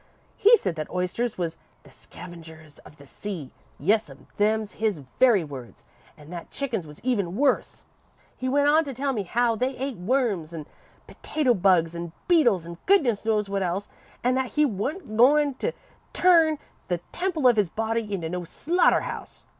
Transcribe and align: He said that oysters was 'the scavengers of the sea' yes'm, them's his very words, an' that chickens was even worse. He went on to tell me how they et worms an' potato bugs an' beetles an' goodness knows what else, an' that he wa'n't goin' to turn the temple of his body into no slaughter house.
He 0.35 0.57
said 0.57 0.77
that 0.77 0.89
oysters 0.89 1.37
was 1.37 1.57
'the 1.83 1.91
scavengers 1.91 2.79
of 2.79 2.97
the 2.97 3.05
sea' 3.05 3.51
yes'm, 3.77 4.25
them's 4.37 4.71
his 4.81 4.97
very 5.19 5.43
words, 5.43 5.85
an' 6.17 6.31
that 6.31 6.49
chickens 6.49 6.87
was 6.87 7.03
even 7.03 7.35
worse. 7.35 7.85
He 8.35 8.49
went 8.49 8.67
on 8.67 8.83
to 8.85 8.95
tell 8.95 9.13
me 9.13 9.21
how 9.21 9.55
they 9.55 9.77
et 9.77 9.93
worms 9.97 10.55
an' 10.55 10.65
potato 11.05 11.53
bugs 11.53 11.95
an' 11.95 12.13
beetles 12.27 12.65
an' 12.65 12.79
goodness 12.87 13.25
knows 13.25 13.47
what 13.47 13.61
else, 13.61 13.89
an' 14.23 14.33
that 14.33 14.53
he 14.53 14.65
wa'n't 14.65 15.17
goin' 15.17 15.53
to 15.59 15.71
turn 16.13 16.57
the 16.87 16.97
temple 17.11 17.47
of 17.47 17.55
his 17.55 17.69
body 17.69 18.11
into 18.11 18.27
no 18.27 18.43
slaughter 18.43 19.01
house. 19.01 19.43